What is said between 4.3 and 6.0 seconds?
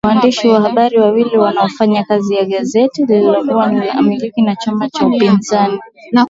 na chama cha upinzani